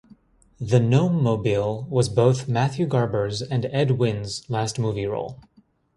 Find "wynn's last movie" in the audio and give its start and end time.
3.99-5.05